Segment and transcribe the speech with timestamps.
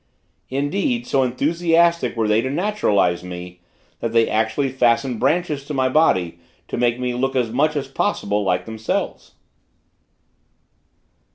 [0.49, 3.59] Indeed, so enthusiastic were they to naturalize me,
[3.99, 6.39] that they actually fastened branches to my body
[6.69, 9.35] to make me look as much as possible like themselves.